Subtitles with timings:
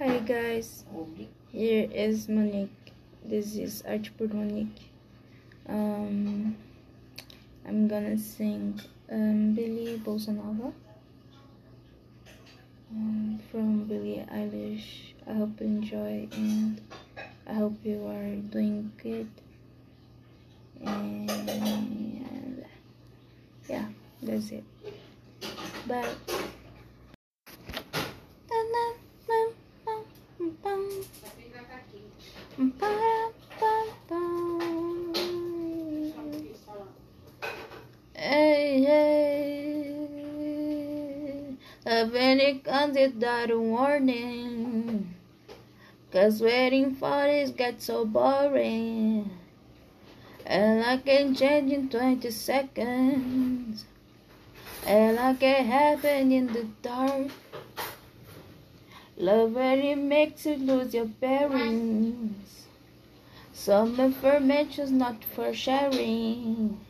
[0.00, 0.86] Hi guys,
[1.52, 2.92] here is Monique.
[3.22, 4.88] This is Archibald Monique.
[5.68, 6.56] Um,
[7.68, 8.80] I'm gonna sing
[9.12, 10.30] um, Billie Bossa
[12.90, 15.12] um, from Billie Eilish.
[15.28, 16.80] I hope you enjoy and
[17.46, 19.28] I hope you are doing good.
[20.80, 22.64] And
[23.68, 23.84] yeah,
[24.22, 24.64] that's it.
[25.86, 26.08] Bye.
[42.08, 45.14] It comes without a warning.
[46.12, 49.30] Cause waiting for this gets so boring.
[50.44, 53.84] And I can change in 20 seconds.
[54.86, 57.28] And I can happen in the dark.
[59.16, 62.66] Love really makes you lose your bearings.
[63.52, 66.80] Some information's not for sharing.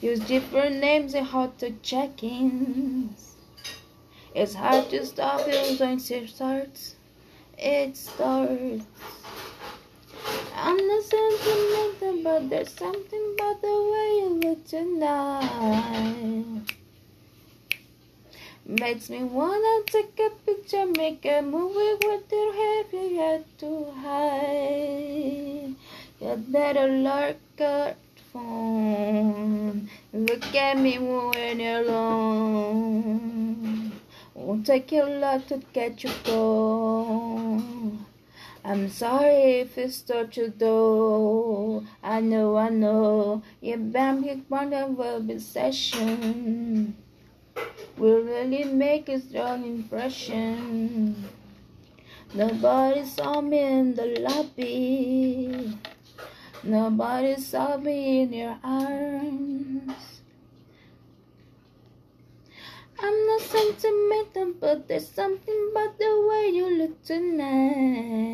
[0.00, 3.34] Use different names and how to check ins.
[4.34, 6.96] It's hard to stop it once it starts.
[7.56, 8.84] It starts.
[10.54, 16.44] I'm not sentimental, but there's something about the way you look tonight.
[18.66, 23.90] Makes me wanna take a picture, make a movie with your head you had to
[24.02, 25.74] hide.
[26.20, 27.96] You better look at
[28.32, 29.88] phone.
[30.12, 33.28] Look at me when you're alone.
[34.38, 38.06] Won't take a lot to get you gone.
[38.64, 41.84] I'm sorry if it's torture though.
[42.04, 43.42] I know, I know.
[43.60, 46.96] Your bam kick one of a obsession
[47.96, 51.24] will really make a strong impression.
[52.32, 55.76] Nobody saw me in the lobby.
[56.62, 60.18] Nobody saw me in your arms.
[63.00, 68.28] I'm not sentimental, but there's something about the way you look tonight.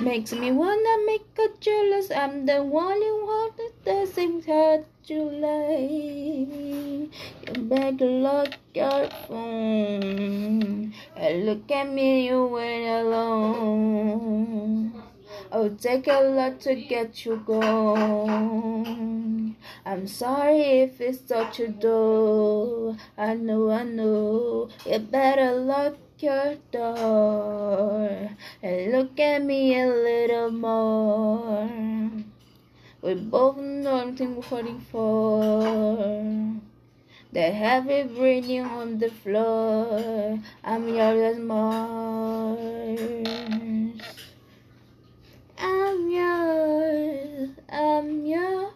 [0.00, 2.10] Makes me wanna make you jealous.
[2.10, 6.48] I'm the one you want that doesn't touch you like.
[7.46, 14.92] You better lock your phone and look at me, you went alone.
[15.52, 19.31] Oh, take a lot to get you gone.
[19.84, 22.96] I'm sorry if it's such a door.
[23.16, 24.68] I know, I know.
[24.86, 28.30] You better lock your door
[28.62, 31.68] and look at me a little more.
[33.02, 36.62] We both know everything we're hoping for.
[37.32, 40.38] The heavy breathing on the floor.
[40.62, 42.60] I'm yours as Mars.
[45.58, 47.50] I'm yours.
[47.68, 48.72] I'm yours.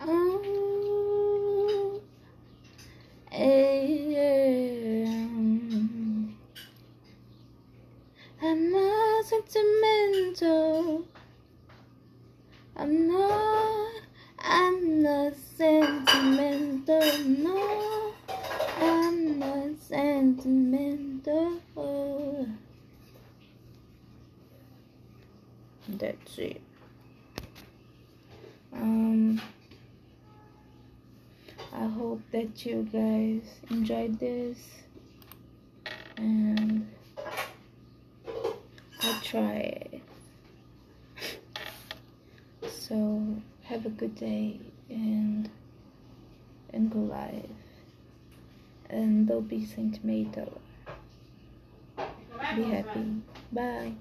[0.00, 0.58] Oh,
[4.08, 4.48] yeah.
[8.40, 8.72] I'm
[9.18, 11.04] not sentimental.
[12.76, 13.92] I'm not.
[14.38, 17.18] I'm not sentimental.
[17.26, 18.14] No,
[18.80, 21.60] I'm not sentimental.
[25.88, 26.60] That's it.
[28.72, 29.40] Um.
[31.72, 34.58] I hope that you guys enjoyed this
[36.16, 36.88] and
[39.08, 40.00] I try
[42.68, 44.60] so have a good day
[44.90, 45.48] and
[46.74, 47.48] and go live.
[48.90, 50.60] And don't be Saint sentimental.
[51.96, 53.22] Be happy.
[53.50, 53.94] Bye